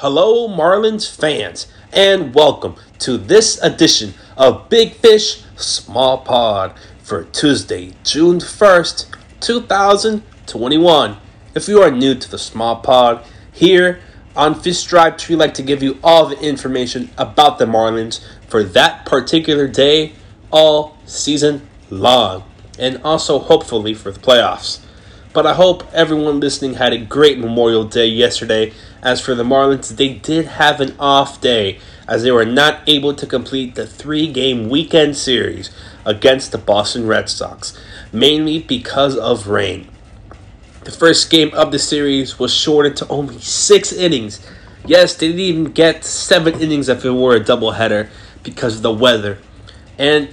Hello, 0.00 0.46
Marlins 0.46 1.10
fans, 1.10 1.68
and 1.90 2.34
welcome 2.34 2.76
to 2.98 3.16
this 3.16 3.58
edition 3.62 4.12
of 4.36 4.68
Big 4.68 4.92
Fish 4.92 5.42
Small 5.56 6.18
Pod 6.18 6.74
for 7.02 7.24
Tuesday, 7.24 7.94
June 8.04 8.38
1st, 8.38 9.06
2021. 9.40 11.16
If 11.54 11.66
you 11.66 11.80
are 11.80 11.90
new 11.90 12.14
to 12.14 12.30
the 12.30 12.36
Small 12.38 12.76
Pod, 12.76 13.24
here 13.50 14.00
on 14.36 14.60
Fish 14.60 14.80
Stripes, 14.80 15.30
we 15.30 15.34
like 15.34 15.54
to 15.54 15.62
give 15.62 15.82
you 15.82 15.98
all 16.04 16.26
the 16.26 16.38
information 16.40 17.08
about 17.16 17.58
the 17.58 17.64
Marlins 17.64 18.22
for 18.48 18.62
that 18.62 19.06
particular 19.06 19.66
day 19.66 20.12
all 20.50 20.98
season 21.06 21.66
long, 21.88 22.44
and 22.78 23.00
also 23.02 23.38
hopefully 23.38 23.94
for 23.94 24.10
the 24.10 24.20
playoffs. 24.20 24.85
But 25.36 25.44
I 25.44 25.52
hope 25.52 25.84
everyone 25.92 26.40
listening 26.40 26.76
had 26.76 26.94
a 26.94 26.98
great 26.98 27.38
Memorial 27.38 27.84
Day 27.84 28.06
yesterday. 28.06 28.72
As 29.02 29.20
for 29.20 29.34
the 29.34 29.42
Marlins, 29.42 29.94
they 29.94 30.14
did 30.14 30.46
have 30.46 30.80
an 30.80 30.96
off 30.98 31.42
day 31.42 31.78
as 32.08 32.22
they 32.22 32.30
were 32.30 32.46
not 32.46 32.80
able 32.86 33.12
to 33.12 33.26
complete 33.26 33.74
the 33.74 33.86
three 33.86 34.28
game 34.32 34.70
weekend 34.70 35.14
series 35.14 35.70
against 36.06 36.52
the 36.52 36.56
Boston 36.56 37.06
Red 37.06 37.28
Sox, 37.28 37.78
mainly 38.14 38.60
because 38.60 39.14
of 39.14 39.46
rain. 39.46 39.88
The 40.84 40.90
first 40.90 41.28
game 41.28 41.50
of 41.52 41.70
the 41.70 41.78
series 41.78 42.38
was 42.38 42.54
shortened 42.54 42.96
to 42.96 43.08
only 43.08 43.38
six 43.38 43.92
innings. 43.92 44.40
Yes, 44.86 45.14
they 45.14 45.26
didn't 45.26 45.40
even 45.40 45.64
get 45.64 46.02
seven 46.02 46.58
innings 46.62 46.88
if 46.88 47.04
it 47.04 47.10
were 47.10 47.36
a 47.36 47.40
doubleheader 47.40 48.08
because 48.42 48.76
of 48.76 48.82
the 48.82 48.90
weather. 48.90 49.36
And 49.98 50.30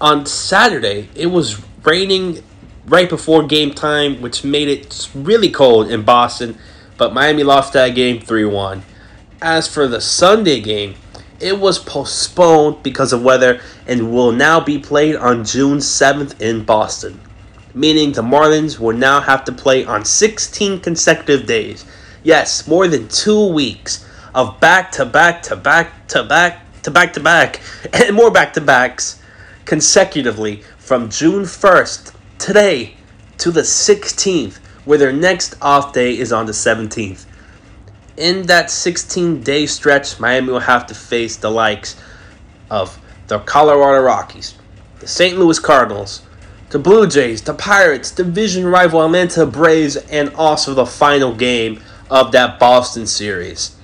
on 0.00 0.26
Saturday, 0.26 1.08
it 1.16 1.26
was 1.26 1.60
raining 1.82 2.44
right 2.86 3.08
before 3.08 3.42
game 3.44 3.72
time, 3.72 4.20
which 4.20 4.44
made 4.44 4.68
it 4.68 5.08
really 5.14 5.50
cold 5.50 5.90
in 5.90 6.02
Boston, 6.02 6.58
but 6.96 7.14
Miami 7.14 7.42
lost 7.42 7.72
that 7.72 7.94
game 7.94 8.20
3 8.20 8.44
1. 8.44 8.82
As 9.40 9.68
for 9.68 9.86
the 9.86 10.00
Sunday 10.00 10.60
game, 10.60 10.94
it 11.40 11.58
was 11.58 11.78
postponed 11.78 12.82
because 12.82 13.12
of 13.12 13.22
weather 13.22 13.60
and 13.86 14.12
will 14.12 14.32
now 14.32 14.60
be 14.60 14.78
played 14.78 15.16
on 15.16 15.44
June 15.44 15.78
7th 15.78 16.40
in 16.40 16.64
Boston, 16.64 17.20
meaning 17.74 18.12
the 18.12 18.22
Marlins 18.22 18.78
will 18.78 18.96
now 18.96 19.20
have 19.20 19.44
to 19.44 19.52
play 19.52 19.84
on 19.84 20.04
16 20.04 20.80
consecutive 20.80 21.46
days. 21.46 21.84
Yes, 22.22 22.66
more 22.66 22.88
than 22.88 23.08
two 23.08 23.52
weeks 23.52 24.06
of 24.34 24.58
back 24.60 24.90
to 24.92 25.04
back 25.04 25.42
to 25.42 25.56
back 25.56 26.06
to 26.08 26.22
back 26.22 26.60
to 26.82 26.90
back 26.90 27.12
to 27.12 27.20
back 27.20 27.60
and 27.92 28.16
more 28.16 28.30
back 28.30 28.52
to 28.54 28.60
backs 28.60 29.20
consecutively 29.64 30.62
from 30.78 31.10
June 31.10 31.42
1st 31.42 32.13
today 32.38 32.94
to 33.38 33.50
the 33.50 33.62
16th, 33.62 34.58
where 34.84 34.98
their 34.98 35.12
next 35.12 35.56
off 35.62 35.92
day 35.92 36.16
is 36.16 36.32
on 36.32 36.46
the 36.46 36.52
17th. 36.52 37.26
In 38.16 38.42
that 38.46 38.70
16 38.70 39.42
day 39.42 39.66
stretch, 39.66 40.20
Miami 40.20 40.48
will 40.52 40.60
have 40.60 40.86
to 40.86 40.94
face 40.94 41.36
the 41.36 41.50
likes 41.50 41.96
of 42.70 42.98
the 43.26 43.38
Colorado 43.40 44.02
Rockies, 44.04 44.54
the 45.00 45.08
St. 45.08 45.38
Louis 45.38 45.58
Cardinals, 45.58 46.22
the 46.70 46.78
Blue 46.78 47.06
Jays, 47.06 47.42
the 47.42 47.54
Pirates, 47.54 48.10
division 48.10 48.66
rival 48.66 49.04
Atlanta 49.04 49.46
Braves, 49.46 49.96
and 49.96 50.32
also 50.34 50.74
the 50.74 50.86
final 50.86 51.34
game 51.34 51.80
of 52.10 52.32
that 52.32 52.58
Boston 52.58 53.06
series. 53.06 53.76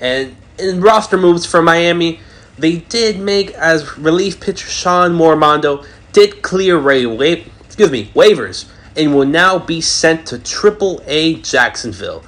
And 0.00 0.36
in 0.58 0.80
roster 0.80 1.16
moves 1.16 1.46
for 1.46 1.62
Miami, 1.62 2.20
they 2.58 2.76
did 2.76 3.18
make 3.18 3.50
as 3.52 3.98
relief 3.98 4.40
pitcher 4.40 4.68
Sean 4.68 5.12
Mormondo 5.12 5.86
did 6.12 6.42
clear 6.42 6.78
Ray 6.78 7.06
wa- 7.06 7.44
excuse 7.74 7.90
me 7.90 8.06
waivers 8.14 8.66
and 8.96 9.12
will 9.12 9.26
now 9.26 9.58
be 9.58 9.80
sent 9.80 10.24
to 10.28 10.38
Triple 10.38 11.02
A 11.06 11.34
Jacksonville, 11.40 12.22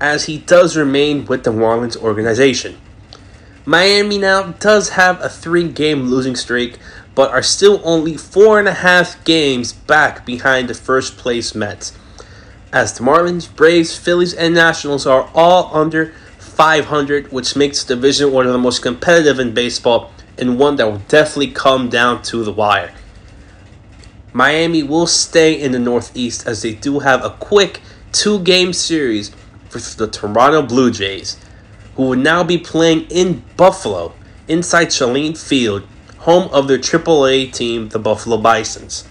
as 0.00 0.26
he 0.26 0.38
does 0.38 0.76
remain 0.76 1.26
with 1.26 1.42
the 1.42 1.50
Marlins 1.50 1.96
organization. 1.96 2.76
Miami 3.64 4.18
now 4.18 4.52
does 4.52 4.90
have 4.90 5.20
a 5.20 5.28
three-game 5.28 6.04
losing 6.04 6.36
streak, 6.36 6.78
but 7.16 7.32
are 7.32 7.42
still 7.42 7.80
only 7.82 8.16
four 8.16 8.60
and 8.60 8.68
a 8.68 8.72
half 8.74 9.24
games 9.24 9.72
back 9.72 10.24
behind 10.24 10.68
the 10.68 10.74
first 10.74 11.16
place 11.16 11.56
Mets. 11.56 11.98
As 12.72 12.96
the 12.96 13.02
Marlins, 13.02 13.52
Braves, 13.52 13.98
Phillies, 13.98 14.32
and 14.32 14.54
Nationals 14.54 15.08
are 15.08 15.28
all 15.34 15.74
under 15.74 16.12
500, 16.38 17.32
which 17.32 17.56
makes 17.56 17.82
the 17.82 17.96
division 17.96 18.30
one 18.30 18.46
of 18.46 18.52
the 18.52 18.58
most 18.58 18.80
competitive 18.80 19.40
in 19.40 19.54
baseball 19.54 20.12
and 20.38 20.56
one 20.56 20.76
that 20.76 20.86
will 20.86 21.02
definitely 21.08 21.50
come 21.50 21.88
down 21.88 22.22
to 22.22 22.44
the 22.44 22.52
wire. 22.52 22.94
Miami 24.36 24.82
will 24.82 25.06
stay 25.06 25.54
in 25.54 25.70
the 25.70 25.78
Northeast 25.78 26.44
as 26.44 26.60
they 26.60 26.74
do 26.74 26.98
have 26.98 27.24
a 27.24 27.30
quick 27.30 27.80
two 28.10 28.40
game 28.40 28.72
series 28.72 29.30
versus 29.70 29.94
the 29.94 30.08
Toronto 30.08 30.60
Blue 30.60 30.90
Jays, 30.90 31.38
who 31.94 32.02
will 32.02 32.18
now 32.18 32.42
be 32.42 32.58
playing 32.58 33.02
in 33.10 33.44
Buffalo 33.56 34.12
inside 34.48 34.88
Sahlen 34.88 35.38
Field, 35.38 35.86
home 36.18 36.48
of 36.52 36.66
their 36.66 36.78
AAA 36.78 37.52
team, 37.52 37.90
the 37.90 38.00
Buffalo 38.00 38.36
Bisons. 38.36 39.06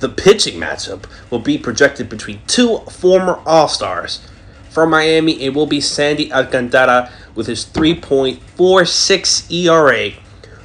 The 0.00 0.10
pitching 0.10 0.60
matchup 0.60 1.04
will 1.30 1.38
be 1.38 1.56
projected 1.56 2.10
between 2.10 2.42
two 2.46 2.80
former 2.90 3.40
All 3.46 3.66
Stars. 3.66 4.20
For 4.68 4.86
Miami, 4.86 5.42
it 5.42 5.54
will 5.54 5.66
be 5.66 5.80
Sandy 5.80 6.30
Alcantara 6.30 7.10
with 7.34 7.46
his 7.46 7.64
3.46 7.64 9.50
ERA, 9.50 10.10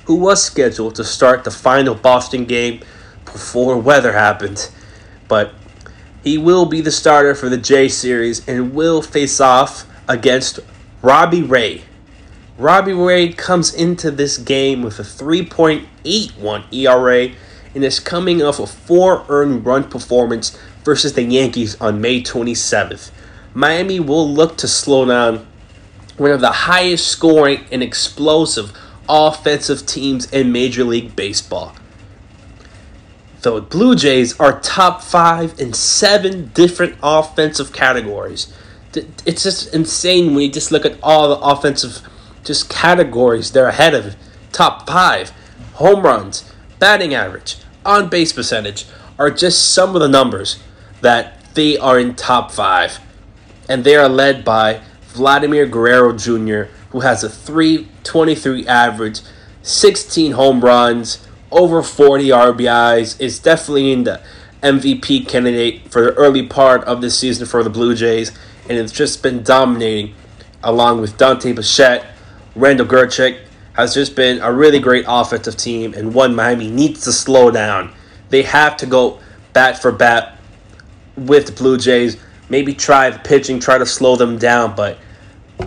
who 0.04 0.16
was 0.16 0.44
scheduled 0.44 0.96
to 0.96 1.06
start 1.06 1.46
the 1.46 1.52
final 1.52 1.96
Boston 1.96 2.44
game 2.44 2.82
before 3.36 3.78
weather 3.78 4.14
happened. 4.14 4.70
But 5.28 5.54
he 6.24 6.38
will 6.38 6.66
be 6.66 6.80
the 6.80 6.92
starter 6.92 7.36
for 7.36 7.50
the 7.50 7.58
J 7.58 7.90
series 7.90 8.48
and 8.48 8.74
will 8.74 9.02
face 9.02 9.42
off 9.42 9.86
against 10.08 10.62
Robbie 11.02 11.44
Ray. 11.44 11.84
Robbie 12.58 12.94
Ray 12.94 13.34
comes 13.34 13.74
into 13.74 14.10
this 14.10 14.38
game 14.38 14.84
with 14.84 15.00
a 15.00 15.02
3.81 15.02 16.74
ERA 16.74 17.36
and 17.76 17.84
is 17.84 18.00
coming 18.00 18.42
off 18.42 18.58
a 18.58 18.68
four 18.68 19.26
earned 19.28 19.66
run 19.66 19.84
performance 19.90 20.58
versus 20.86 21.12
the 21.12 21.24
Yankees 21.24 21.76
on 21.82 22.00
May 22.00 22.22
27th. 22.24 23.12
Miami 23.54 24.00
will 24.00 24.32
look 24.32 24.56
to 24.60 24.68
slow 24.70 25.04
down 25.04 25.46
one 26.16 26.32
of 26.32 26.40
the 26.40 26.52
highest 26.52 27.10
scoring 27.10 27.66
and 27.70 27.84
explosive 27.84 28.72
offensive 29.10 29.86
teams 29.86 30.32
in 30.32 30.54
Major 30.54 30.86
League 30.86 31.18
Baseball. 31.18 31.76
The 33.46 33.62
Blue 33.62 33.94
Jays 33.94 34.40
are 34.40 34.60
top 34.60 35.04
five 35.04 35.60
in 35.60 35.74
seven 35.74 36.48
different 36.56 36.96
offensive 37.04 37.72
categories. 37.72 38.52
It's 39.24 39.44
just 39.44 39.72
insane 39.72 40.34
when 40.34 40.46
you 40.46 40.50
just 40.50 40.72
look 40.72 40.84
at 40.84 40.98
all 41.04 41.30
the 41.30 41.46
offensive 41.46 42.02
just 42.44 42.72
categories 42.72 43.52
they're 43.52 43.68
ahead 43.68 43.94
of. 43.94 44.16
Top 44.52 44.88
five, 44.88 45.30
home 45.74 46.02
runs, 46.02 46.52
batting 46.80 47.14
average, 47.14 47.58
on 47.86 48.10
base 48.10 48.34
percentage 48.34 48.88
are 49.20 49.30
just 49.30 49.72
some 49.76 49.96
of 49.96 50.02
the 50.02 50.10
numbers 50.10 50.58
that 51.02 51.54
they 51.54 51.78
are 51.78 52.00
in 52.00 52.16
top 52.16 52.52
five. 52.52 52.98
And 53.70 53.84
they 53.84 53.96
are 53.96 54.10
led 54.10 54.44
by 54.44 54.82
Vladimir 55.10 55.68
Guerrero 55.68 56.14
Jr., 56.14 56.72
who 56.90 57.02
has 57.02 57.24
a 57.24 57.30
323 57.30 58.66
average, 58.66 59.20
16 59.62 60.32
home 60.32 60.62
runs, 60.62 61.25
over 61.56 61.82
40 61.82 62.28
RBIs, 62.28 63.20
is 63.20 63.40
definitely 63.40 63.94
in 63.94 64.04
the 64.04 64.22
MVP 64.62 65.28
candidate 65.28 65.90
for 65.90 66.04
the 66.04 66.14
early 66.16 66.46
part 66.46 66.84
of 66.84 67.00
this 67.00 67.18
season 67.18 67.48
for 67.48 67.64
the 67.64 67.70
Blue 67.70 67.96
Jays, 67.96 68.32
and 68.68 68.78
it's 68.78 68.92
just 68.92 69.24
been 69.24 69.42
dominating 69.42 70.14
along 70.64 71.00
with 71.00 71.18
Dante 71.18 71.54
Bichette, 71.54 72.06
Randall 72.56 72.86
Grichuk, 72.86 73.40
has 73.74 73.94
just 73.94 74.16
been 74.16 74.42
a 74.42 74.52
really 74.52 74.80
great 74.80 75.06
offensive 75.08 75.56
team 75.56 75.94
and 75.94 76.14
one 76.14 76.36
Miami 76.36 76.70
needs 76.70 77.04
to 77.06 77.14
slow 77.14 77.52
down. 77.52 77.94
They 78.30 78.42
have 78.44 78.76
to 78.78 78.86
go 78.86 79.20
bat 79.54 79.82
for 79.82 79.92
bat 79.92 80.38
with 81.16 81.46
the 81.46 81.52
Blue 81.54 81.78
Jays. 81.78 82.18
Maybe 82.50 82.74
try 82.74 83.10
the 83.10 83.20
pitching, 83.20 83.60
try 83.60 83.78
to 83.78 83.86
slow 83.86 84.16
them 84.18 84.38
down, 84.38 84.76
but 84.76 84.98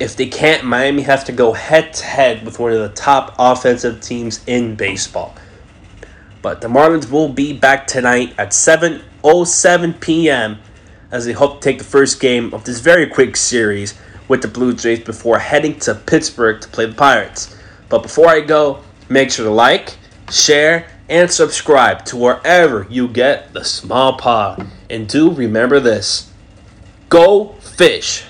if 0.01 0.17
they 0.17 0.27
can't, 0.27 0.65
Miami 0.65 1.03
has 1.03 1.25
to 1.25 1.33
go 1.33 1.53
head 1.55 1.95
to 1.95 2.05
head 2.05 2.45
with 2.45 2.59
one 2.59 2.73
of 2.73 2.79
the 2.79 2.95
top 2.95 3.35
offensive 3.39 4.01
teams 4.01 4.45
in 4.47 4.75
baseball. 4.75 5.35
But 6.43 6.61
the 6.61 6.69
Marlins 6.69 7.11
will 7.11 7.29
be 7.29 7.53
back 7.53 7.87
tonight 7.87 8.35
at 8.39 8.51
7:07 8.51 10.01
p.m. 10.01 10.59
as 11.11 11.25
they 11.25 11.33
hope 11.33 11.61
to 11.61 11.65
take 11.65 11.79
the 11.79 11.85
first 11.85 12.21
game 12.21 12.55
of 12.55 12.65
this 12.65 12.81
very 12.81 13.07
quick 13.07 13.37
series 13.37 13.95
with 14.29 14.43
the 14.43 14.49
Blue 14.49 14.75
Jays 14.75 15.01
before 15.01 15.39
heading 15.39 15.79
to 15.81 15.95
Pittsburgh 15.95 16.61
to 16.61 16.69
play 16.69 16.87
the 16.87 16.95
Pirates. 16.95 17.57
But 17.89 18.03
before 18.03 18.29
I 18.29 18.41
go, 18.41 18.83
make 19.09 19.31
sure 19.31 19.47
to 19.47 19.51
like, 19.51 19.97
share, 20.31 20.87
and 21.09 21.31
subscribe 21.31 22.05
to 22.07 22.17
wherever 22.17 22.87
you 22.91 23.09
get 23.09 23.53
the 23.55 23.65
small 23.65 24.19
pod. 24.19 24.67
And 24.91 25.09
do 25.09 25.31
remember 25.31 25.81
this 25.81 26.31
go 27.09 27.55
fish! 27.55 28.25